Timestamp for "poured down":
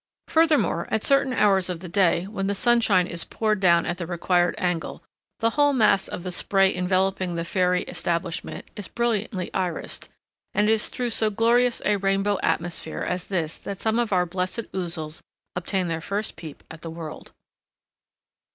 3.23-3.85